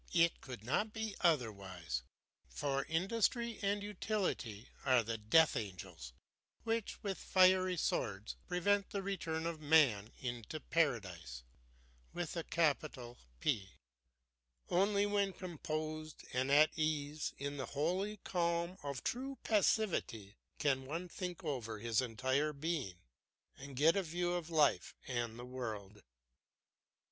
[0.13, 2.01] It could not be otherwise;
[2.49, 6.11] for industry and utility are the death angels
[6.63, 11.43] which, with fiery swords, prevent the return of man into Paradise.
[12.15, 13.59] Only
[15.05, 21.43] when composed and at ease in the holy calm of true passivity can one think
[21.43, 22.95] over his entire being
[23.55, 26.01] and get a view of life and the world.